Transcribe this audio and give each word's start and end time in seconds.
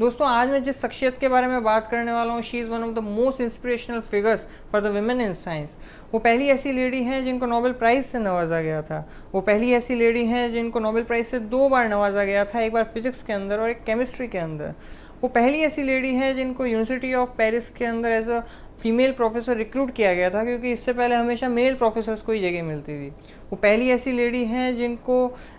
दोस्तों, 0.00 0.26
आज 0.26 0.48
मैं 0.48 0.62
जिस 0.64 0.80
शख्सियत 0.80 1.16
के 1.20 1.28
बारे 1.28 1.46
में 1.46 1.62
बात 1.64 1.86
करने 1.86 2.12
वाला 2.12 2.32
हूँ 2.32 2.42
she 2.42 2.58
is 2.58 2.68
one 2.68 2.82
of 2.82 2.90
the 2.94 2.98
most 2.98 3.40
inspirational 3.40 4.00
figures 4.00 4.46
for 4.72 4.80
the 4.80 4.92
women 4.94 5.20
in 5.20 5.34
science 5.34 5.76
वो 6.12 6.18
पहली 6.18 6.46
ऐसी 6.48 6.72
लेडी 6.72 7.02
हैं 7.04 7.24
जिनको 7.24 7.46
नोबेल 7.46 7.72
प्राइज़ 7.72 8.06
से 8.06 8.18
नवाजा 8.18 8.60
गया 8.62 8.80
था। 8.82 9.04
वो 9.34 9.40
पहली 9.40 9.72
ऐसी 9.72 9.94
लेडी 9.94 10.24
हैं 10.26 10.50
जिनको 10.52 10.80
नोबेल 10.80 11.04
प्राइज़ 11.04 11.26
से 11.26 11.38
दो 11.38 11.68
बार 11.68 11.88
नवाजा 11.88 12.24
गया 12.24 12.44
था, 12.44 12.60
एक 12.60 12.72
बार 12.72 12.84
फिजिक्स 12.94 13.22
के 13.22 13.32
अंदर 13.32 13.60
और 13.60 13.70
एक 13.70 13.84
केमिस्ट्री 13.84 14.28
के 14.28 14.38
अंदर। 14.38 14.74
वो 15.22 15.28
पहली 15.28 15.60
ऐसी 15.62 15.82
लेडी 15.82 16.14
है 16.14 16.34
जिनको 16.34 16.66
यूनिवर्सिटी 16.66 17.12
ऑफ़ 17.14 17.30
पेरिस 17.38 17.70
के 17.70 17.84
अंदर 17.84 18.12
as 18.12 18.28
a 18.28 18.40
female 18.82 19.12
professor 19.12 19.56
recruit 19.56 19.90
किया 19.94 20.12
गया 20.14 20.30
था 20.30 20.44
क्योंकि 20.44 20.72
इससे 20.72 20.92
पहले 20.92 21.14
हमेशा 21.14 21.48
मेल 21.48 21.74
प्रोफेसर्स 21.74 22.22
को 22.22 22.32
ही 22.32 22.40
जगह 22.40 22.62
मिलती 22.62 22.92
थी। 22.94 23.08
वो 23.50 23.56
पहली 23.56 23.88
ऐसी 23.90 24.12
लेडी 24.12 24.44
हैं 24.44 24.76
जिनको 24.76 25.16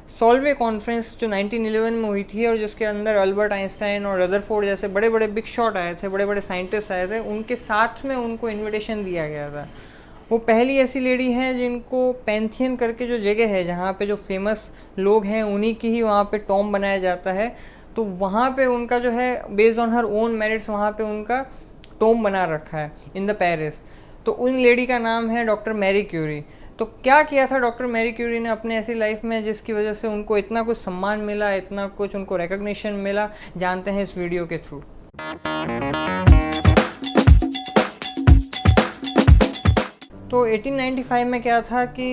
सॉल्वे 0.10 0.54
कॉन्फ्रेंस 0.54 1.16
जो 1.22 1.28
1911 1.28 1.94
में 1.94 2.08
हुई 2.10 2.24
थी 2.24 2.46
और 2.46 2.58
जिसके 2.58 2.86
अंदर 2.86 3.16
अल्बर्ट 3.16 3.54
आइंस्टाइन 3.54 4.06
और 4.06 4.20
रदरफोर्ड 4.22 4.66
जैसे 4.66 4.88
बड़े 4.88 5.10
बड़े 5.10 5.28
बिग 5.28 5.46
शॉट 5.46 5.78
आए 5.78 5.94
थे 5.96 6.08
बड़े 6.08 6.26
बड़े 6.26 6.42
साइंटिस्ट 6.42 6.92
आए 6.92 7.08
थे, 7.08 7.20
उनके 7.20 7.56
साथ 7.56 8.06
में 8.06 8.16
उनको 8.16 8.50
इन्विटेशन 8.50 9.04
दिया 9.04 9.28
गया 9.28 9.50
था। 9.50 9.68
वो 10.32 10.38
पहली 10.38 10.78
ऐसी 10.78 11.00
लेडी 11.00 11.32
हैं 11.32 11.58
जिनको 11.58 12.12
पैंथियन 12.26 12.76
करके 12.76 13.08
जो 13.08 13.18
जगह 13.20 13.48
है, 13.48 13.64
जहाँ 13.66 13.92
पे 13.94 14.06
जो 14.06 14.16
फ़ेमस 14.16 14.72
लोग 15.00 15.26
हैं, 15.26 15.44
उन्हीं 15.44 15.76
की 15.76 15.90
ही 15.90 16.02
वहाँ 16.02 16.24
पे 16.24 16.38
टॉम 16.38 16.72
बनाया 16.72 16.98
जाता 16.98 17.32
है। 17.32 17.56
तो 17.96 18.04
वहाँ 18.04 18.50
पे 18.52 18.66
उनका 18.66 19.00
जो 19.00 19.10
है 19.12 19.56
based 19.56 19.80
on 19.80 19.94
her 19.94 20.04
own 20.04 20.32
merits 20.32 20.70
वहाँ 20.70 20.92
पे 20.92 21.04
उनका 21.04 21.46
टोम 22.02 22.24
बना 22.24 22.46
रखा 22.46 22.78
है 22.78 22.92
इन 23.16 23.28
द 23.28 23.32
पेरिस। 23.32 23.82
तो 24.26 24.32
उन 24.32 24.58
लेडी 24.58 24.86
का 24.86 24.98
नाम 25.00 25.30
है 25.30 25.46
डॉक्टर 25.46 25.74
मैरी 25.74 26.02
क्यूरी। 26.04 26.42
तो 26.80 26.86
क्या 26.86 27.22
किया 27.24 27.46
था 27.48 27.58
डॉक्टर 27.60 27.86
मैरी 27.86 28.12
क्यूरी 28.12 28.40
ने 28.40 28.50
अपने 28.50 28.78
ऐसी 28.78 28.94
लाइफ 28.94 29.24
में 29.24 29.44
जिसकी 29.44 29.74
वजह 29.74 29.94
से 29.94 30.08
उनको 30.08 30.38
इतना 30.38 30.62
कुछ 30.62 30.78
सम्मान 30.78 31.20
मिला, 31.20 31.52
इतना 31.54 31.88
कुछ 31.88 32.16
उनको 32.16 32.38
रिकग्निशन 32.38 32.94
मिला, 33.00 33.30
जानते 33.58 33.92
हैं 33.92 34.04
इस 34.04 34.18
वीडियो 34.18 34.46
के 34.46 34.58
थ्रू? 34.58 34.82
तो 40.30 40.41
1895 40.52 41.26
में 41.26 41.42
क्या 41.42 41.60
था 41.62 41.84
कि 41.98 42.08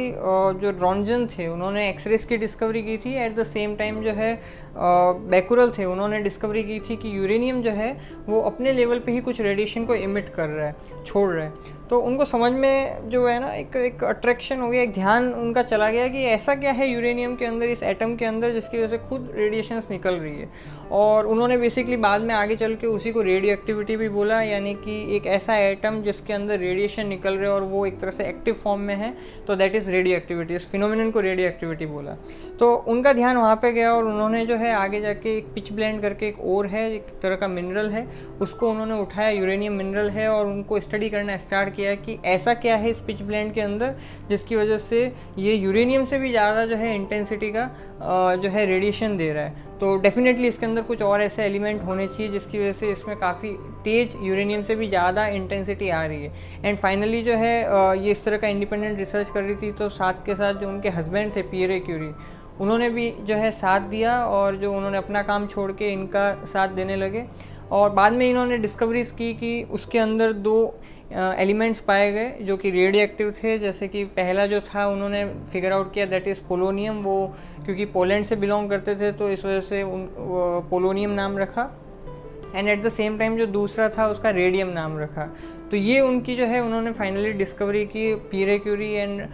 जो 0.63 0.71
रॉन्जन 0.81 1.27
थे, 1.29 1.47
उन्होंने 1.49 1.89
एक्सरेस 1.89 2.25
की 2.25 2.37
डिस्कवरी 2.37 2.83
की 2.83 2.97
थी। 2.97 3.15
एट 3.17 3.35
द 3.37 3.45
सेम 3.45 3.75
टाइम 3.77 4.03
जो 4.03 4.13
है 4.13 4.41
बैकुरल 4.77 5.71
थे, 5.79 5.85
उन्होंने 5.85 6.21
डिस्कवरी 6.23 6.63
की 6.63 6.79
थी 6.81 6.97
कि 6.97 7.17
यूरेनियम 7.17 7.63
जो 7.63 7.71
है, 7.71 7.97
वो 8.27 8.41
अपने 8.43 8.73
लेवल 8.73 8.99
पे 8.99 9.13
ही 9.13 9.21
कुछ 9.21 9.41
रेडिएशन 9.41 9.85
को 9.85 9.95
इमिट 9.97 10.29
कर 10.29 10.49
रहा 10.49 10.67
है, 10.67 10.77
छोड़ 11.07 11.31
रहा 11.33 11.45
है। 11.45 11.77
तो 11.91 11.99
उनको 12.01 12.25
समझ 12.25 12.51
में 12.53 13.09
जो 13.11 13.27
है 13.27 13.39
ना, 13.41 13.53
एक 13.53 13.77
एक 13.77 14.03
अट्रैक्शन 14.05 14.61
हो 14.61 14.69
गया, 14.71 14.83
एक 14.83 14.93
ध्यान 14.93 15.33
उनका 15.35 15.63
चला 15.63 15.91
गया 15.91 16.09
कि 16.09 16.25
ऐसा 16.27 16.55
क्या 16.55 16.73
है 16.73 16.89
यूरेनियम 16.89 17.37
के 17.37 17.45
अंदर, 17.45 17.69
इस 17.69 17.83
एटम 17.83 18.15
के 18.17 18.25
अंदर, 18.25 18.51
जिसकी 18.53 18.79
वजह 18.79 18.89
से 18.89 18.99
खुद 19.09 19.31
रेडिएशंस 19.37 19.89
निकल 19.91 20.15
रही 20.15 20.39
है। 20.39 20.49
और 20.93 21.27
उन्होंने 21.27 21.57
बेसिकली 21.59 21.97
बाद 21.99 22.23
में 22.23 22.35
आगे 22.35 22.57
चल 22.57 22.75
के 22.75 22.87
उसी 22.87 23.13
को 23.13 23.23
रेडियो 23.23 23.53
एक्टिविटी 23.53 23.97
भी 23.97 24.09
बोला, 24.09 24.41
यानी 24.43 24.75
कि 24.85 25.17
एक 25.17 25.27
ऐसा 25.29 25.57
एटम 25.59 26.01
जिसके 26.03 26.33
अंदर 26.33 26.59
रेडिएशन 26.59 27.07
निकल 27.07 27.35
रहे 27.35 27.51
और 27.51 27.63
वो 27.63 27.85
एक 27.87 27.99
तरह 28.01 28.11
से 28.11 28.25
एक्टिव 28.29 28.55
फॉर्म 28.55 28.81
में 28.81 28.95
है 28.97 29.13
तो 29.47 29.57
दैट 29.57 29.75
इज़ 29.77 29.91
रेडियो 29.91 30.17
एक्टिविटी 30.17 30.55
इस 30.55 30.71
फिनोमिन 30.71 31.11
को 31.11 31.21
रेडियो 31.21 31.49
एक्टिविटी 31.49 31.87
बोला। 31.87 32.17
तो 32.61 32.75
उनका 32.89 33.13
ध्यान 33.13 33.37
वहाँ 33.37 33.57
पे 33.57 33.73
गया 33.73 33.93
और 33.93 34.05
उन्होंने 34.05 34.45
जो 34.47 34.57
है 34.57 34.73
आगे 34.75 35.01
जाके 35.01 35.37
एक 35.37 35.47
पिच 35.55 35.73
ब्लेंड 35.73 36.01
करके 36.03 36.27
एक 36.29 36.41
और 36.41 36.67
है, 36.67 36.91
एक 36.93 37.07
तरह 37.23 37.37
का 37.37 37.49
मिनरल 37.49 37.91
है, 37.91 38.07
उसको 38.41 38.71
उन्होंने 38.71 39.01
उठाया 39.01 39.29
यूरेनियम 39.31 39.73
मिनरल 39.75 40.11
है 40.11 40.29
और 40.29 40.47
उनको 40.47 40.81
स्टडी 40.81 41.09
करना 41.11 41.37
स्टार्ट 41.39 41.75
किया 41.75 41.95
कि 41.97 42.19
ऐसा 42.27 42.55
क्या 42.57 42.77
है 42.77 42.91
इस 42.91 43.01
पिच 43.01 43.23
ब्लेंड 43.23 43.53
के 43.55 43.61
अंदर, 43.61 43.95
जिसकी 44.29 44.57
वजह 44.57 44.79
से 44.79 45.05
ये 45.39 45.55
यूरेनियम 45.55 46.05
से 46.05 46.19
भी 46.19 46.31
ज़्यादा 46.31 46.67
जो 46.67 46.77
है 46.77 46.95
इंटेंसिटी 46.95 47.51
का 47.51 47.71
जो 48.37 48.49
है 48.49 48.67
रेडिएशन 48.67 49.17
दे 49.17 49.33
रहा 49.33 49.45
है। 49.45 49.67
तो 49.81 49.97
डेफिनेटली 49.97 50.49
इसके 50.49 50.67
अंदर 50.67 50.83
कुछ 50.83 51.03
और 51.03 51.23
ऐसे 51.23 51.45
एलिमेंट 51.45 51.83
होने 51.83 52.07
चाहिए 52.07 52.31
जिसकी 52.33 52.59
वजह 52.59 52.73
से 52.73 52.91
इसमें 52.93 53.17
काफ़ी 53.19 53.51
तेज 53.85 54.17
यूरेनियम 54.23 54.63
से 54.63 54.75
भी 54.77 54.89
ज़्यादा 54.89 55.27
इंटेंसिटी 55.29 55.89
आ 55.91 56.05
रही 56.05 56.25
है। 56.25 56.33
एंड 56.65 56.79
फाइनली 56.79 57.23
जो 57.23 57.37
है 57.37 57.55
ये 57.99 58.11
इस 58.11 58.25
तरह 58.25 58.37
का 58.37 58.49
इंडिपेंडेंट 58.49 58.99
रिसर्च 58.99 59.31
कर 59.31 59.43
रही 59.43 59.55
थी 59.57 59.71
तो 59.73 59.89
साथ 59.91 60.25
के 60.27 60.35
साथ 60.35 60.55
जो 60.55 60.69
उनके 60.69 60.89
हस्बैंड 60.91 61.35
थे 61.37 61.43
पियरे 61.45 61.79
क्यूरी 61.81 62.11
उन्होंने 62.61 62.89
भी 62.91 63.11
जो 63.23 63.35
है 63.35 63.51
साथ 63.53 63.81
दिया 63.91 64.17
और 64.27 64.57
जो 64.57 64.73
उन्होंने 64.75 64.99
अपना 64.99 65.23
काम 65.23 65.47
छोड़ 65.47 65.71
के 65.73 65.93
इनका 65.93 66.33
साथ 66.45 66.69
देने 66.69 66.97
लगे। 66.97 67.25
और 67.73 67.91
बाद 67.91 68.13
में 68.13 68.29
इन्होंने 68.29 68.57
डिस्कवरीज 68.59 69.11
की 69.11 69.33
कि 69.35 69.63
उसके 69.71 69.99
अंदर 69.99 70.33
दो 70.33 70.57
एलिमेंट्स 71.11 71.81
पाए 71.81 72.11
गए 72.13 72.31
जो 72.43 72.57
कि 72.57 72.71
रेडियो 72.71 73.03
एक्टिव 73.05 73.33
थे। 73.33 73.59
जैसे 73.59 73.89
कि 73.89 74.05
पहला 74.17 74.47
जो 74.47 74.61
था, 74.61 74.87
उन्होंने 74.89 75.25
फिगर 75.53 75.73
आउट 75.73 75.93
किया 75.95 76.07
दैट 76.07 76.29
इज़ 76.29 76.41
पोलोनियम 76.49 77.03
वो 77.03 77.17
क्योंकि 77.65 77.85
पोलैंड 77.89 78.25
से 78.25 78.37
बिलोंग 78.37 78.71
करते 78.71 78.95
थे 78.97 79.13
तो 79.13 79.31
इस 79.31 79.45
वजह 79.45 79.61
से 79.61 79.83
उन 79.85 80.09
पोलोनियम 80.71 81.11
नाम 81.13 81.39
रखा। 81.39 81.71
And 82.55 82.69
at 82.69 82.83
the 82.83 82.89
same 82.89 83.19
time 83.19 83.37
जो 83.39 83.47
दूसरा 83.47 83.89
था, 83.89 84.07
उसका 84.07 84.31
रेडियम 84.31 84.69
नाम 84.69 84.99
रखा। 84.99 85.29
तो 85.71 85.77
ये 85.77 86.01
उनकी 86.01 86.37
जो 86.37 86.45
है, 86.47 86.61
उन्होंने 86.61 86.93
फाइनली 86.93 87.33
डिस्कवरी 87.33 87.85
की 87.87 88.15
Pierre 88.31 88.59
Curie 88.59 88.93
and 88.93 89.27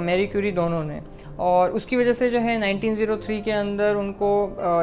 Marie 0.00 0.26
Curie 0.26 0.50
दोनों 0.52 0.82
ने। 0.84 1.00
और 1.38 1.70
उसकी 1.70 1.96
वजह 1.96 2.12
से 2.12 2.30
जो 2.30 2.38
है 2.38 2.58
1903 2.58 3.40
के 3.42 3.50
अंदर 3.50 3.94
उनको 3.94 4.30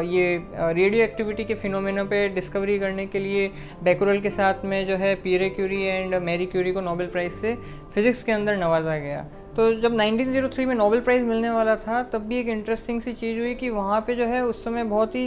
ये 0.04 0.42
रेडियो 0.56 1.04
एक्टिविटी 1.04 1.44
के 1.46 1.56
फिनोमेना 1.56 2.04
पे 2.04 2.28
डिस्कवरी 2.30 2.78
करने 2.80 3.06
के 3.06 3.20
लिए 3.20 3.48
बैकुरल 3.84 4.20
के 4.22 4.30
साथ 4.30 4.66
में 4.66 4.86
जो 4.88 4.96
है 4.98 5.16
Pierre 5.24 5.50
Curie 5.50 5.82
and 5.84 6.16
Marie 6.24 6.46
Curie 6.46 6.72
को 6.72 6.82
नोबेल 6.82 7.08
प्राइज़ 7.08 7.34
से 7.34 7.56
फिज़िक्स 7.96 8.24
के 8.24 8.32
अंदर 8.32 8.58
नवाजा 8.58 8.98
गया। 8.98 9.26
तो 9.56 9.74
जब 9.82 9.94
1903 9.94 10.66
में 10.68 10.74
नोबेल 10.76 11.02
प्राइज़ 11.02 11.24
मिलने 11.24 11.50
वाला 11.50 11.76
था, 11.78 12.02
तब 12.04 12.22
भी 12.28 12.38
एक 12.40 12.48
इंटरेस्टिंग 12.48 13.00
सी 13.02 13.14
चीज़ 13.14 13.40
हुई 13.40 13.54
कि 13.56 13.70
वहाँ 13.70 14.00
पे 14.08 14.16
जो 14.16 14.26
है, 14.26 14.44
उस 14.46 14.64
समय 14.64 14.84
बहुत 14.84 15.16
ही 15.16 15.24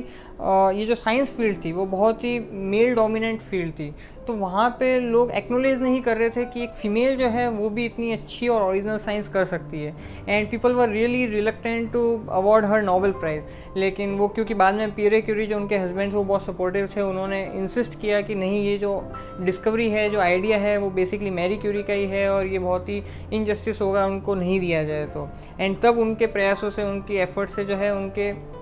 ये 0.78 0.84
जो 0.86 0.94
साइंस 0.94 1.30
फ़ील्ड 1.36 1.64
थी, 1.64 1.72
वो 1.72 1.86
बहुत 1.86 2.24
ही 2.24 2.38
मेल 2.52 2.94
डोमिनेंट 2.94 3.40
फ़ील्ड 3.40 3.72
थी। 3.74 3.92
तो 4.28 4.32
वहाँ 4.34 4.68
पे 4.70 4.98
लोग 5.00 5.30
एक्नोलेज 5.30 5.82
नहीं 5.82 6.00
कर 6.02 6.16
रहे 6.16 6.30
थे 6.30 6.44
कि 6.44 6.62
एक 6.62 6.70
फ़ीमेल 6.70 7.16
जो 7.16 7.26
है, 7.26 7.48
वो 7.50 7.68
भी 7.70 7.84
इतनी 7.86 8.12
अच्छी 8.12 8.48
और 8.48 8.62
ओरिजिनल 8.62 8.98
साइंस 8.98 9.28
कर 9.28 9.44
सकती 9.44 9.82
है। 9.82 9.94
And 10.28 10.50
people 10.50 10.72
were 10.72 10.88
really 10.88 11.24
reluctant 11.26 11.92
to 11.92 12.02
award 12.30 12.64
her 12.64 12.82
Nobel 12.82 13.12
prize 13.12 13.78
लेकिन 13.78 14.14
वो 14.14 14.28
क्योंकि 14.28 14.54
बाद 14.54 14.74
में 14.74 14.94
पीरे 14.94 15.20
क्यूरी 15.20 15.46
जो 15.46 15.56
उनके 15.56 15.78
हस्बैंड 15.78 16.12
थे 16.12 16.16
वो 16.16 16.24
बहुत 16.24 16.42
सपोर्टिव 16.42 16.88
थे, 16.96 17.00
उन्होंने 17.00 17.42
इंसिस्ट 17.54 18.00
किया 18.00 18.20
कि 18.20 18.34
नहीं, 18.34 18.62
ये 18.66 18.76
जो 18.78 18.92
डिस्कवरी 19.40 19.88
है, 19.90 20.08
जो 20.10 20.20
आइडिया 20.20 20.58
है, 20.58 20.76
वो 20.78 20.90
बेसिकली 20.90 21.30
मैरी 21.30 21.56
क्यूरी 21.56 21.82
का 21.82 21.92
ही 21.92 22.06
है 22.06 22.28
और 22.30 22.46
ये 22.46 22.58
बहुत 22.58 22.88
ही 22.88 23.02
इनजस्टिस 23.32 23.80
होगा, 23.80 24.06
उनको 24.06 24.34
नहीं 24.34 24.60
दिया 24.60 24.84
जाए 24.84 25.06
तो। 25.06 25.28
एंड 25.60 25.76
तब 25.82 25.98
उनके 25.98 26.26
प्रयासों 26.26 26.70
से, 26.70 26.84
उनकी 26.84 27.16
एफर्ट 27.16 27.50
से 27.50 27.64
जो 27.64 27.76
है, 27.76 27.94
उनके 27.96 28.57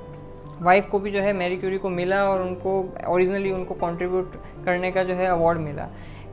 वाइफ 0.62 0.86
को 0.86 0.98
भी 0.98 1.10
जो 1.10 1.20
है 1.20 1.32
मैरी 1.32 1.56
क्यूरी 1.56 1.78
को 1.78 1.90
मिला 1.90 2.24
और 2.24 2.42
उनको 2.42 2.80
ओरिजिनली 3.08 3.52
उनको 3.52 3.74
कंट्रीब्यूट 3.76 4.36
करने 4.66 4.90
का 4.90 5.02
जो 5.02 5.14
है 5.14 5.26
अवार्ड 5.26 5.58
मिला। 5.58 5.88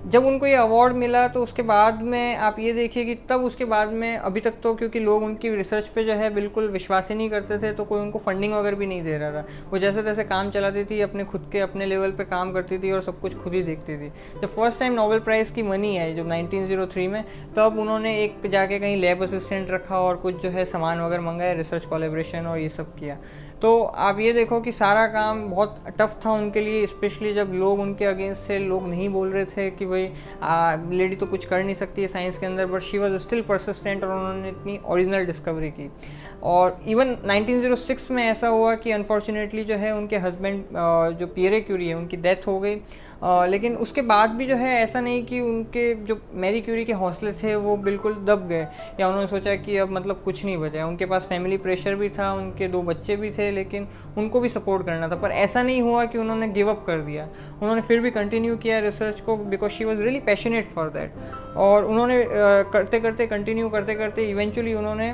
जब 0.07 0.25
उनको 0.25 0.45
ये 0.45 0.55
अवार्ड 0.55 0.93
मिला 0.93 1.27
तो 1.27 1.43
उसके 1.43 1.61
बाद 1.61 2.01
में 2.01 2.35
आप 2.35 2.55
ये 2.59 2.71
देखिए 2.73 3.03
कि 3.05 3.13
तब 3.29 3.43
उसके 3.43 3.65
बाद 3.65 3.89
में 3.89 4.17
अभी 4.17 4.39
तक 4.39 4.53
तो 4.63 4.73
क्योंकि 4.75 4.99
लोग 4.99 5.23
उनकी 5.23 5.49
रिसर्च 5.55 5.87
पे 5.87 6.03
जो 6.03 6.13
है 6.13 6.29
बिल्कुल 6.33 6.67
विश्वास 6.67 7.09
ही 7.09 7.15
नहीं 7.15 7.29
करते 7.29 7.57
थे 7.57 7.71
तो 7.73 7.83
कोई 7.83 8.01
उनको 8.01 8.19
फंडिंग 8.19 8.53
वगैरह 8.53 8.77
भी 8.77 8.85
नहीं 8.85 9.03
दे 9.03 9.17
रहा 9.17 9.31
था। 9.31 9.45
वो 9.71 9.79
जैसे 9.79 10.03
तैसे 10.03 10.23
काम 10.23 10.49
चलाती 10.49 10.83
थी, 10.85 10.99
अपने 11.01 11.23
खुद 11.23 11.47
के, 11.51 11.59
अपने 11.59 11.85
लेवल 11.85 12.11
पे 12.11 12.23
काम 12.23 12.51
करती 12.53 12.77
थी 12.77 12.91
और 12.91 13.01
सब 13.01 13.19
कुछ 13.19 13.35
खुद 13.35 13.53
ही 13.53 13.61
देखती 13.63 13.97
थी। 13.97 14.11
जब 14.41 14.47
फ़र्स्ट 14.47 14.79
टाइम 14.79 14.93
नोबेल 14.93 15.19
प्राइज़ 15.19 15.53
की 15.53 15.63
मनी 15.63 15.97
आई, 15.97 16.13
जब 16.15 16.27
नाइनटीन 16.27 17.09
में, 17.09 17.23
तब 17.57 17.79
उन्होंने 17.79 18.17
एक 18.23 18.49
जाके 18.49 18.79
कहीं 18.79 18.97
लेब 18.97 19.23
असिस्टेंट 19.23 19.71
रखा 19.71 19.99
और 19.99 20.15
कुछ 20.15 20.41
जो 20.41 20.49
है 20.49 20.65
सामान 20.65 21.01
वगैरह 21.01 21.23
मंगाया 21.23 21.53
रिसर्च 21.53 21.85
कॉलेब्रेशन 21.85 22.45
और 22.45 22.59
ये 22.59 22.69
सब 22.69 22.93
किया। 22.95 23.17
तो 23.63 23.83
आप 23.83 24.19
ये 24.19 24.31
देखो 24.33 24.59
कि 24.61 24.71
सारा 24.71 25.05
काम 25.07 25.43
बहुत 25.49 25.83
टफ 25.99 26.19
था 26.25 26.31
उनके 26.31 26.61
लिए 26.61 26.85
स्पेशली 26.87 27.33
जब 27.33 27.51
लोग 27.53 27.79
उनके 27.79 28.05
अगेंस्ट 28.05 28.41
से 28.41 28.57
लोग 28.59 28.87
नहीं 28.87 29.07
बोल 29.09 29.29
रहे 29.31 29.45
थे 29.45 29.69
कि 29.71 29.85
भाई 29.85 30.09
लेडी 30.97 31.15
तो 31.15 31.25
कुछ 31.25 31.45
कर 31.45 31.63
नहीं 31.63 31.75
सकती 31.75 32.01
है 32.01 32.07
साइंस 32.07 32.37
के 32.37 32.45
अंदर 32.45 32.65
but 32.65 32.81
she 32.81 32.97
was 32.97 33.15
still 33.17 33.41
persistent 33.41 34.03
और 34.03 34.11
उन्होंने 34.11 34.49
इतनी 34.49 34.79
ओरिजिनल 34.85 35.25
डिस्कवरी 35.25 35.69
की। 35.69 35.89
और 36.43 36.79
इवन 36.87 37.15
1906 37.25 38.11
में 38.11 38.23
ऐसा 38.23 38.47
हुआ 38.47 38.75
कि 38.75 38.91
अनफॉर्चुनेटली 38.91 39.63
जो 39.63 39.75
है 39.75 39.95
उनके 39.95 40.17
हस्बैंड 40.17 40.63
जो 41.19 41.27
पियरे 41.27 41.59
क्यूरी 41.61 41.87
है, 41.87 41.95
उनकी 41.95 42.17
डेथ 42.17 42.47
हो 42.47 42.59
गई। 42.59 42.75
लेकिन 43.23 43.75
उसके 43.75 44.01
बाद 44.03 44.29
भी 44.29 44.45
जो 44.45 44.55
है, 44.55 44.69
ऐसा 44.81 45.01
नहीं 45.01 45.23
कि 45.25 45.39
उनके 45.39 45.93
जो 45.95 46.19
मैरी 46.33 46.61
क्यूरी 46.61 46.83
के 46.85 46.93
हौसले 46.93 47.31
थे, 47.33 47.55
वो 47.55 47.75
बिल्कुल 47.77 48.13
दब 48.25 48.47
गए। 48.47 48.67
या 48.99 49.07
उन्होंने 49.07 49.27
सोचा 49.27 49.55
कि 49.55 49.77
अब 49.77 49.91
मतलब 49.91 50.21
कुछ 50.25 50.43
नहीं 50.45 50.57
बचा 50.57 50.85
उनके 50.85 51.05
पास 51.05 51.27
फैमिली 51.27 51.57
प्रेशर 51.57 51.95
भी 51.95 52.09
था, 52.09 52.31
उनके 52.33 52.67
दो 52.67 52.81
बच्चे 52.81 53.15
भी 53.15 53.31
थे, 53.31 53.49
लेकिन 53.51 53.87
उनको 54.17 54.39
भी 54.39 54.49
सपोर्ट 54.49 54.85
करना 54.85 55.07
था। 55.07 55.15
पर 55.15 55.31
ऐसा 55.31 55.63
नहीं 55.63 55.81
हुआ 55.81 56.05
कि 56.05 56.17
उन्होंने 56.17 56.47
गिव 56.47 56.69
अप 56.69 56.83
कर 56.87 57.01
दिया। 57.01 57.27
उन्होंने 57.61 57.81
फिर 57.81 57.99
भी 57.99 58.11
कंटिन्यू 58.11 58.57
किया 58.57 58.79
रिसर्च 58.79 59.21
को 59.21 59.37
because 59.37 59.71
she 59.71 59.85
was 59.85 60.01
really 60.01 60.19
passionate 60.19 60.67
for 60.67 60.89
that 60.89 61.13
और 61.57 61.85
उन्होंने 61.85 62.23
करते 62.73 62.99
करते 62.99 63.27
कंटिन्यू 63.27 63.69
करते 63.69 63.95
करते 63.95 64.29
इवेंचुअली 64.29 64.73
उन्होंने 64.73 65.13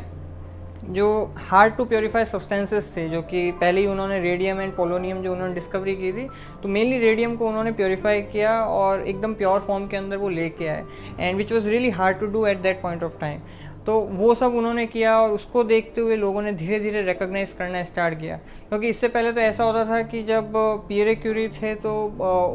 जो 0.85 1.07
हार्ड 1.37 1.75
टू 1.75 1.85
प्योरीफाई 1.85 2.25
सब्सटेंसेस 2.25 2.93
थे, 2.97 3.07
जो 3.09 3.21
कि 3.21 3.51
पहले 3.51 3.81
ही 3.81 3.87
उन्होंने 3.87 4.19
रेडियम 4.19 4.61
एंड 4.61 4.75
पोलोनियम 4.75 5.21
जो 5.23 5.31
उन्होंने 5.31 5.53
डिस्कवरी 5.53 5.95
की 5.95 6.11
थी 6.13 6.27
तो 6.63 6.69
मेनली 6.69 6.97
रेडियम 6.99 7.35
को 7.35 7.47
उन्होंने 7.47 7.71
प्योरीफाई 7.71 8.21
किया 8.21 8.59
और 8.63 9.07
एकदम 9.07 9.33
प्योर 9.33 9.59
फॉर्म 9.59 9.87
के 9.87 9.97
अंदर 9.97 10.17
वो 10.17 10.29
लेके 10.29 10.67
आए 10.67 10.83
and 11.19 11.37
which 11.37 11.53
was 11.53 11.69
really 11.69 11.89
hard 11.99 12.19
to 12.19 12.27
do 12.27 12.45
at 12.45 12.61
that 12.61 12.81
point 12.81 13.03
of 13.03 13.19
time 13.19 13.41
तो 13.85 13.99
वो 14.11 14.33
सब 14.35 14.55
उन्होंने 14.55 14.85
किया 14.85 15.15
और 15.19 15.31
उसको 15.31 15.63
देखते 15.63 16.01
हुए 16.01 16.15
लोगों 16.15 16.41
ने 16.41 16.51
धीरे 16.53 16.79
धीरे 16.79 17.01
रिकोगनाइज 17.01 17.53
करना 17.53 17.83
स्टार्ट 17.83 18.19
किया। 18.19 18.35
क्योंकि 18.69 18.87
इससे 18.87 19.07
पहले 19.07 19.31
तो 19.31 19.41
ऐसा 19.41 19.63
होता 19.63 19.83
था 19.85 20.01
कि 20.01 20.21
जब 20.23 20.51
पियरे 20.87 21.13
क्यूरी 21.15 21.47
थे 21.49 21.73
तो 21.75 21.93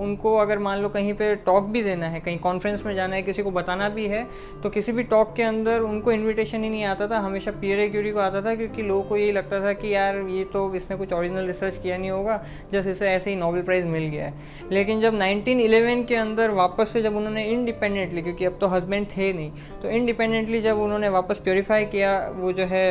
उनको 0.01 0.37
अगर 0.39 0.59
मान 0.59 0.79
लो 0.79 0.89
कहीं 0.89 1.15
पे 1.15 1.35
टॉक 1.37 1.65
भी 1.65 1.83
देना 1.83 2.07
है, 2.07 2.21
कहीं 2.21 2.39
कॉन्फ्रेंस 2.39 2.85
में 2.87 2.95
जाना 2.95 3.17
है, 3.17 3.23
किसी 3.23 3.43
को 3.43 3.51
बताना 3.51 3.89
भी 3.89 4.07
है 4.07 4.25
तो 4.63 4.71
किसी 4.71 4.93
भी 4.93 5.03
टॉक 5.05 5.35
के 5.37 5.43
अंदर 5.43 5.81
उनको 5.81 6.13
इनविटेशन 6.13 6.65
ही 6.65 6.71
नहीं 6.71 6.85
आता 6.85 7.09
था। 7.09 7.19
हमेशा 7.21 7.51
पियरे 7.53 7.89
क्यूरी 7.89 8.11
को 8.11 8.21
आता 8.21 8.43
था 8.43 8.55
क्योंकि 8.55 8.83
लोगों 8.83 9.03
को 9.03 9.17
यही 9.17 9.33
लगता 9.33 9.61
था 9.61 9.73
कि 9.75 9.95
यार 9.95 10.19
ये 10.29 10.45
तो 10.45 10.75
इसने 10.75 10.97
कुछ 10.97 11.13
ओरिजिनल 11.13 11.47
रिसर्च 11.47 11.79
किया 11.79 11.99
नहीं 11.99 12.11
होगा, 12.11 12.43
जस्ट 12.73 12.89
इसे 12.89 13.11
ऐसे 13.11 13.31
ही 13.31 13.37
नोबल 13.37 13.63
प्राइज़ 13.63 13.87
मिल 13.87 14.09
गया 14.09 14.27
है। 14.27 14.69
लेकिन 14.73 15.01
जब 15.01 15.15
1911 15.15 16.05
के 16.07 16.17
अंदर 16.17 16.51
वापस 16.53 16.93
से 16.93 17.03
जब 17.03 17.17
उन्होंने 17.17 17.45
इंडिपेंडेंटली 17.47 18.23
क्योंकि 18.23 18.45
अब 18.45 18.59
तो 18.61 18.67
हस्बैंड 18.69 19.07
थे 19.09 19.33
नहीं 19.33 19.51
तो 19.83 19.91
इंडिपेंडेंटली 19.91 20.61
जब 20.63 20.79
उन्होंने 20.79 21.09
वापस 21.15 21.39
प्योरीफाई 21.39 21.85
किया 21.87 22.19
वो 22.37 22.53
जो 22.53 22.65
है 22.67 22.87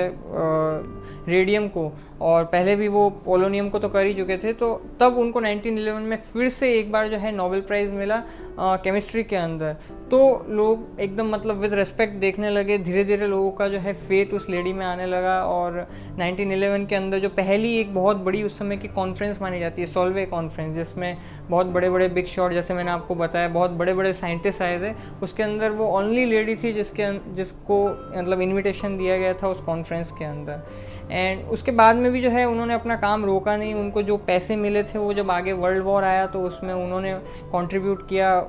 रेडियम 1.28 1.68
को। 1.68 1.92
और 2.22 2.44
पहले 2.46 2.76
भी 2.76 2.88
वो 2.88 3.10
पोलोनियम 3.26 3.70
को 3.70 3.80
तो 3.80 3.90
कर 3.90 4.06
ही 4.06 4.14
चुके 4.14 4.38
थे 4.38 4.54
तो 4.54 4.76
तब 5.00 5.18
उनको 5.18 5.42
1911 5.42 6.02
में 6.02 6.18
फिर 6.34 6.50
से 6.50 6.72
एक 6.74 6.92
बार 6.92 7.08
जो 7.08 7.18
है 7.18 7.32
नोबेल 7.32 7.62
प्राइज़ 7.62 7.92
मिला। 7.92 8.22
केमिस्ट्री 8.60 9.24
के 9.24 9.36
अंदर। 9.36 9.76
तो 10.12 10.46
लोग 10.50 11.02
एकदम 11.02 11.30
मतलब 11.30 11.58
विद 11.58 11.74
रिस्पेक्ट 11.74 12.16
देखने 12.16 12.50
लगे। 12.50 12.78
धीरे 12.78 13.04
धीरे 13.04 13.28
लोगों 13.28 13.52
का 13.52 13.68
जो 13.68 13.80
है 13.80 13.94
फेथ 13.94 14.34
उस 14.34 14.50
लेडी 14.50 14.74
में 14.74 14.86
आने 14.86 15.06
लगा 15.06 15.40
और 15.46 15.80
1911 16.18 16.86
के 16.86 16.96
अंदर 16.96 17.20
जो 17.20 17.30
पहली 17.30 17.76
एक 17.78 17.94
बहुत 17.96 18.18
बड़ी 18.18 18.44
उस 18.44 18.58
समय 18.60 18.78
की 18.78 18.88
कॉन्फ्रेंस 18.88 19.42
मानी 19.42 19.60
जाती 19.60 19.82
है 19.82 19.88
सोलवे 19.88 20.26
कॉन्फ्रेंस 20.26 20.76
जिसमें 20.76 21.18
बहुत 21.50 21.68
बड़े 21.68 21.90
बड़े 21.90 22.08
बिग 22.10 22.26
शॉट 22.26 22.52
जैसे 22.52 22.74
मैंने 22.74 22.92
आपको 22.92 23.16
बताया, 23.16 23.48
बहुत 23.48 23.72
बड़े 23.72 23.94
बड़े 23.94 24.14
साइंटिस्ट 24.14 24.62
आए 24.62 24.80
थे। 24.80 24.94
उसके 25.22 25.44
अंदर 25.44 25.72
वो 25.72 25.88
ओनली 25.98 26.26
लेडी 26.26 26.56
थी 26.56 26.74
जिसके 26.74 27.12
जिसको 27.36 27.86
मतलब 28.18 28.42
इन्विटेशन 28.42 28.98
दिया 28.98 29.18
गया 29.18 29.34
था 29.34 29.48
उस 29.48 29.62
कॉन्फ्रेंस 29.62 30.12
के 30.12 30.26
अंदर। 30.26 30.62
एंड 31.04 31.46
उसके 31.50 31.72
बाद 31.74 31.96
में 31.96 32.12
भी 32.12 32.22
जो 32.22 32.30
है, 32.30 32.46
उन्होंने 32.46 32.74
अपना 32.74 32.96
काम 32.98 33.26
रोका 33.26 33.56
नहीं। 33.58 33.74
उनको 33.76 34.02
जो 34.02 34.18
पैसे 34.28 34.56
मिले 34.56 34.84
थे, 34.84 34.98
वो 35.00 35.14
जब 35.14 35.32
आगे 35.32 35.54
वर्ल्ड 35.54 35.84
वॉर 35.84 36.04
आया 36.04 36.26
तो 36.28 36.42
उसमें 36.42 36.74
उन्होंने 36.74 37.14
कंट्रीब्यूट 37.54 38.08
किया 38.10 38.40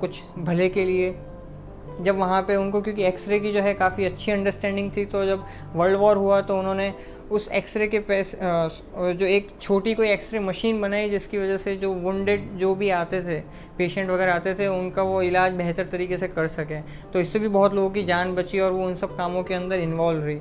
कुछ 0.00 0.22
भले 0.38 0.68
के 0.68 0.84
लिए। 0.84 1.14
जब 2.00 2.18
वहाँ 2.18 2.42
पे 2.42 2.56
उनको, 2.56 2.80
क्योंकि 2.80 3.04
एक्सरे 3.04 3.38
की 3.40 3.52
जो 3.52 3.60
है, 3.60 3.74
काफ़ी 3.74 4.04
अच्छी 4.04 4.32
अंडरस्टैंडिंग 4.32 4.90
थी 4.96 5.04
तो 5.06 5.24
जब 5.26 5.44
वर्ल्ड 5.74 5.98
वॉर 5.98 6.16
हुआ 6.16 6.40
तो 6.40 6.58
उन्होंने 6.58 6.92
उस 7.30 7.48
एक्सरे 7.50 7.86
के 7.86 7.98
पैसे 8.00 8.38
जो 9.14 9.26
एक 9.26 9.48
छोटी 9.60 9.94
कोई 9.94 10.08
एक्सरे 10.08 10.40
मशीन 10.40 10.80
बनाई 10.80 11.10
जिसकी 11.10 11.38
वजह 11.38 11.56
से 11.56 11.76
जो 11.76 11.92
वुंडेड 11.96 12.48
जो 12.58 12.74
भी 12.74 12.90
आते 12.92 13.22
थे 13.22 13.40
पेशेंट 13.78 14.10
वगैरह 14.10 14.34
आते 14.34 14.54
थे 14.54 14.66
उनका 14.68 15.02
वो 15.02 15.20
इलाज 15.22 15.52
बेहतर 15.52 15.84
तरीके 15.92 16.16
से 16.18 16.28
कर 16.28 16.48
सकें। 16.48 16.82
तो 17.12 17.20
इससे 17.20 17.38
भी 17.38 17.48
बहुत 17.50 17.74
लोगों 17.74 17.90
की 17.90 18.02
जान 18.04 18.34
बची 18.34 18.60
और 18.60 18.72
वो 18.72 18.86
उन 18.86 18.94
सब 18.94 19.16
कामों 19.16 19.42
के 19.42 19.54
अंदर 19.54 19.80
इन्वॉल्व 19.80 20.24
रही। 20.24 20.40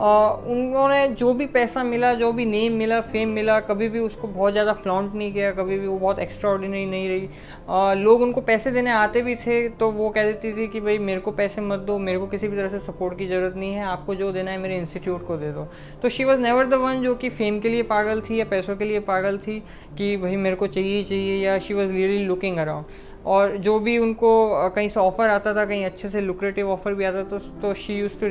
उन्होंने 0.00 1.08
जो 1.10 1.32
भी 1.34 1.46
पैसा 1.48 1.82
मिला 1.84 2.12
जो 2.14 2.32
भी 2.32 2.44
नेम 2.46 2.72
मिला 2.72 3.00
फेम 3.02 3.28
मिला 3.28 3.58
कभी 3.60 3.88
भी 3.88 3.98
उसको 4.00 4.28
बहुत 4.28 4.52
ज़्यादा 4.52 4.72
फ्लॉन्ट 4.74 5.14
नहीं 5.14 5.32
किया 5.32 5.50
कभी 5.52 5.78
भी 5.78 5.86
वो 5.86 5.98
बहुत 5.98 6.18
एक्स्ट्रा 6.18 6.50
ऑर्डिनरी 6.50 6.84
नहीं 6.86 7.08
रही। 7.08 7.28
आ, 7.68 7.92
लोग 7.94 8.22
उनको 8.22 8.40
पैसे 8.40 8.70
देने 8.70 8.90
आते 8.92 9.22
भी 9.22 9.34
थे 9.36 9.68
तो 9.70 9.90
वो 9.92 10.08
कह 10.10 10.24
देती 10.24 10.52
थी 10.52 10.66
कि 10.66 10.80
भाई 10.80 10.98
मेरे 11.00 11.20
को 11.20 11.32
पैसे 11.32 11.60
मत 11.60 11.78
दो 11.80 11.98
मेरे 12.00 12.18
को 12.18 12.26
किसी 12.26 12.48
भी 12.48 12.56
तरह 12.56 12.68
से 12.68 12.78
सपोर्ट 12.80 13.18
की 13.18 13.26
ज़रूरत 13.28 13.56
नहीं 13.56 13.72
है 13.72 13.84
आपको 13.86 14.14
जो 14.14 14.30
देना 14.32 14.50
है 14.50 14.58
मेरे 14.58 14.78
इंस्टीट्यूट 14.78 15.26
को 15.26 15.36
दे 15.36 15.52
दो। 15.52 15.66
तो 16.02 16.08
she 16.08 16.24
was 16.30 16.40
never 16.40 16.66
the 16.66 16.74
one 16.78 17.02
जो 17.02 17.14
कि 17.14 17.28
फेम 17.30 17.58
के 17.60 17.68
लिए 17.68 17.82
पागल 17.84 18.20
थी 18.20 18.38
या 18.38 18.44
पैसों 18.46 18.76
के 18.76 18.84
लिए 18.84 19.00
पागल 19.06 19.38
थी 19.38 19.58
कि 19.98 20.16
भाई 20.16 20.36
मेरे 20.38 20.56
को 20.56 20.66
चाहिए 20.68 21.02
चाहिए 21.04 21.36
या 21.36 21.58
she 21.58 21.74
was 21.74 21.92
really 21.92 22.24
looking 22.24 22.58
around 22.58 23.09
और 23.26 23.56
जो 23.58 23.78
भी 23.80 23.96
उनको 23.98 24.28
कहीं 24.74 24.88
से 24.88 25.00
ऑफ़र 25.00 25.30
आता 25.30 25.54
था, 25.54 25.64
कहीं 25.64 25.84
अच्छे 25.84 26.08
से 26.08 26.20
लुक्रेटिव 26.20 26.70
ऑफ़र 26.70 26.94
भी 26.94 27.04
आता 27.04 27.24
था 27.24 27.38
तो 27.62 27.72
she 27.74 27.94
used 27.94 28.18
to 28.20 28.26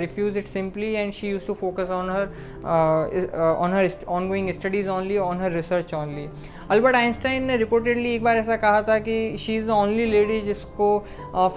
refuse 0.00 0.38
it 0.38 0.46
simply 0.46 0.92
and 0.92 1.12
she 1.12 1.28
used 1.28 1.46
to 1.46 1.54
focus 1.54 1.90
on 1.90 2.10
her 2.10 2.26
on 3.58 3.74
her 3.74 3.88
ongoing 4.28 4.50
studies 4.52 4.88
only 4.88 5.18
on 5.18 5.40
her 5.40 5.52
research 5.52 5.94
only 5.94 6.28
Albert 6.70 6.96
Einstein 6.96 7.44
ने 7.44 7.56
रिपोर्टेडली 7.56 8.14
एक 8.14 8.24
बार 8.24 8.36
ऐसा 8.36 8.56
कहा 8.56 8.82
था 8.82 8.98
कि 8.98 9.36
she 9.38 9.56
is 9.56 9.66
the 9.66 9.70
only 9.70 10.06
lady 10.06 10.40
जिसको 10.40 10.98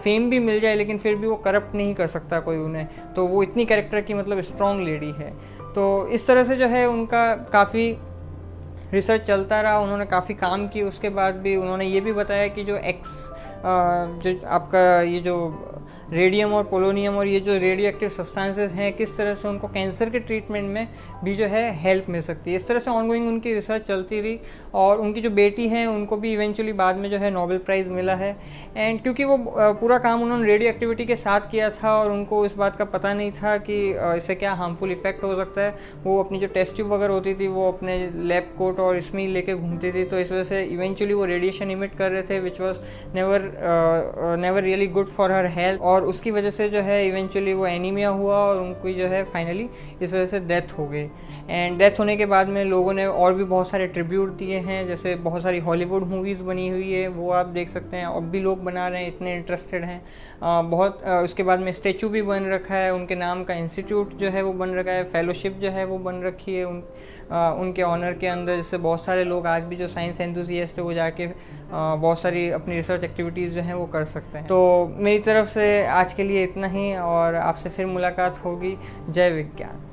फेम 0.03 0.29
भी 0.29 0.39
मिल 0.39 0.59
जाए, 0.59 0.75
लेकिन 0.75 0.97
फिर 0.97 1.15
भी 1.15 1.27
वो 1.27 1.35
करप्ट 1.37 1.75
नहीं 1.75 1.93
कर 1.95 2.07
सकता 2.07 2.39
कोई 2.39 2.57
उन्हें। 2.57 2.87
तो 3.15 3.25
वो 3.27 3.43
इतनी 3.43 3.65
कैरेक्टर 3.65 4.01
की 4.01 4.13
मतलब 4.13 4.41
स्ट्रॉन्ग 4.41 4.85
लेडी 4.85 5.11
है। 5.17 5.31
तो 5.75 6.07
इस 6.07 6.27
तरह 6.27 6.43
से 6.43 6.55
जो 6.55 6.67
है 6.67 6.85
उनका 6.89 7.33
काफ़ी 7.53 7.91
रिसर्च 8.93 9.21
चलता 9.21 9.59
रहा, 9.61 9.79
उन्होंने 9.79 10.05
काफ़ी 10.07 10.33
काम 10.35 10.67
की 10.67 10.81
उसके 10.83 11.09
बाद 11.11 11.35
भी 11.37 11.55
उन्होंने 11.55 11.85
ये 11.85 12.01
भी 12.01 12.13
बताया 12.13 12.47
कि 12.49 12.63
जो 12.63 12.77
एक्स 12.85 13.11
जो 13.65 14.39
आपका 14.49 15.01
ये 15.03 15.19
जो 15.19 15.35
रेडियम 16.13 16.53
और 16.53 16.63
पोलोनियम 16.63 17.17
और 17.17 17.27
ये 17.27 17.39
जो 17.39 17.57
रेडियो 17.59 17.89
एक्टिव 17.89 18.09
सब्सटेंसेज 18.09 18.71
हैं, 18.71 18.91
किस 18.93 19.15
तरह 19.17 19.33
से 19.35 19.47
उनको 19.47 19.67
कैंसर 19.67 20.09
के 20.09 20.19
ट्रीटमेंट 20.19 20.69
में 20.69 20.87
भी 21.23 21.35
जो 21.35 21.45
है 21.45 21.71
हेल्प 21.81 22.05
मिल 22.09 22.21
सकती 22.21 22.49
है? 22.49 22.55
इस 22.55 22.67
तरह 22.67 22.79
से 22.79 22.91
ऑनगोइंग 22.91 23.27
उनकी 23.27 23.53
रिसर्च 23.53 23.81
चलती 23.87 24.21
रही 24.21 24.39
और 24.73 24.99
उनकी 24.99 25.21
जो 25.21 25.29
बेटी 25.31 25.67
हैं, 25.67 25.85
उनको 25.87 26.17
भी 26.17 26.31
इवेंचुअली 26.33 26.73
बाद 26.73 26.97
में 26.97 27.09
जो 27.09 27.17
है 27.17 27.31
नोबेल 27.31 27.57
प्राइज़ 27.59 27.89
मिला 27.89 28.15
है। 28.15 28.35
एंड 28.77 29.01
क्योंकि 29.03 29.23
वो 29.23 29.37
पूरा 29.49 29.97
काम 29.97 30.23
उन्होंने 30.23 30.47
रेडियो 30.47 30.69
एक्टिविटी 30.69 31.05
के 31.05 31.15
साथ 31.15 31.49
किया 31.51 31.69
था 31.71 31.93
और 31.93 32.11
उनको 32.11 32.45
इस 32.45 32.55
बात 32.55 32.75
का 32.75 32.85
पता 32.87 33.13
नहीं 33.13 33.31
था 33.33 33.55
कि 33.59 33.77
इससे 34.17 34.35
क्या 34.35 34.53
हार्मफुल 34.53 34.91
इफ़ेक्ट 34.91 35.23
हो 35.23 35.35
सकता 35.35 35.61
है। 35.61 35.75
वो 36.03 36.19
अपनी 36.23 36.39
जो 36.39 36.47
टेस्ट 36.47 36.75
ट्यूब 36.75 36.91
वगैरह 36.93 37.13
होती 37.13 37.33
थी, 37.35 37.47
वो 37.49 37.71
अपने 37.71 37.97
लैब 38.15 38.53
कोट 38.57 38.79
और 38.79 38.97
इसमें 38.97 39.27
लेके 39.27 39.55
घूमती 39.55 39.91
थी। 39.91 40.03
तो 40.05 40.19
इस 40.19 40.31
वजह 40.31 40.43
से 40.43 40.63
इवेंचुअली 40.63 41.13
वो 41.13 41.25
रेडिएशन 41.25 41.71
इमिट 41.71 41.95
कर 41.97 42.11
रहे 42.11 42.23
थे 42.23 42.39
which 42.39 42.59
was 42.61 42.79
never 43.15 44.37
never 44.39 44.63
really 44.63 44.87
good 44.89 45.07
for 45.09 45.31
her 45.31 45.45
health 45.51 45.81
और 45.81 45.97
उसकी 46.03 46.31
वजह 46.31 46.49
से 46.49 46.67
जो 46.69 46.81
है 46.81 47.05
इवेंचुअली 47.07 47.53
वो 47.53 47.65
एनीमिया 47.67 48.09
हुआ 48.09 48.35
और 48.35 48.61
उनकी 48.61 48.93
जो 48.93 49.07
है 49.07 49.23
फाइनली 49.23 49.67
इस 50.01 50.13
वजह 50.13 50.25
से 50.25 50.39
डेथ 50.39 50.77
हो 50.77 50.85
गई। 50.87 51.09
एंड 51.49 51.77
डेथ 51.79 51.99
होने 51.99 52.15
के 52.17 52.25
बाद 52.25 52.47
में 52.47 52.63
लोगों 52.65 52.93
ने 52.93 53.05
और 53.05 53.33
भी 53.33 53.43
बहुत 53.43 53.69
सारे 53.69 53.87
ट्रिब्यूट 53.87 54.29
दिए 54.37 54.57
हैं, 54.59 54.85
जैसे 54.87 55.15
बहुत 55.17 55.43
सारी 55.43 55.59
हॉलीवुड 55.59 56.03
मूवीज़ 56.07 56.43
बनी 56.43 56.67
हुई 56.67 56.91
है, 56.91 57.07
वो 57.07 57.31
आप 57.31 57.45
देख 57.49 57.69
सकते 57.69 57.97
हैं। 57.97 58.05
अब 58.05 58.29
भी 58.29 58.39
लोग 58.39 58.63
बना 58.63 58.87
रहे 58.87 59.01
हैं, 59.01 59.07
इतने 59.07 59.35
इंटरेस्टेड 59.35 59.83
हैं। 59.83 60.01
बहुत 60.69 61.03
उसके 61.23 61.43
बाद 61.43 61.59
में 61.59 61.71
स्टेचू 61.71 62.09
भी 62.09 62.21
बन 62.21 62.49
रखा 62.51 62.75
है, 62.75 62.93
उनके 62.93 63.15
नाम 63.15 63.43
का 63.43 63.53
इंस्टीट्यूट 63.55 64.13
जो 64.17 64.29
है 64.29 64.41
वो 64.41 64.53
बन 64.53 64.73
रखा 64.75 64.91
है 64.91 65.03
फेलोशिप 65.03 65.57
जो 65.61 65.69
है 65.69 65.85
वो 65.85 65.97
बन 65.99 66.21
रखी 66.23 66.55
है 66.55 66.65
उन 66.65 66.83
उनके 67.29 67.81
ऑनर 67.83 68.13
के 68.13 68.27
अंदर, 68.27 68.55
जिससे 68.55 68.77
बहुत 68.77 69.03
सारे 69.03 69.23
लोग 69.23 69.47
आज 69.47 69.63
भी 69.63 69.75
जो 69.75 69.87
साइंस 69.87 70.21
एंथुजियस्ट 70.21 70.77
है, 70.77 70.83
वो 70.83 70.93
जाके 70.93 71.27
बहुत 71.71 72.19
सारी 72.19 72.49
अपनी 72.49 72.75
रिसर्च 72.75 73.03
एक्टिविटीज़ 73.03 73.55
जो 73.55 73.61
हैं 73.61 73.73
वो 73.73 73.85
कर 73.85 74.05
सकते 74.05 74.37
हैं। 74.37 74.47
तो 74.47 74.87
मेरी 74.97 75.19
तरफ़ 75.19 75.47
से 75.47 75.85
आज 75.85 76.13
के 76.13 76.23
लिए 76.23 76.43
इतना 76.43 76.67
ही 76.67 76.95
और 76.95 77.35
आपसे 77.35 77.69
फिर 77.69 77.85
मुलाकात 77.85 78.43
होगी। 78.45 78.77
जय 79.09 79.31
विज्ञान। 79.31 79.88